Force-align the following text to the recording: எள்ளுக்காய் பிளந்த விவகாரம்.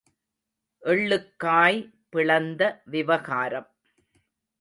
எள்ளுக்காய் 0.83 1.93
பிளந்த 2.09 2.81
விவகாரம். 2.85 3.69